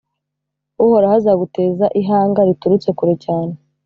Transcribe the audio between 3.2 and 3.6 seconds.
cyane,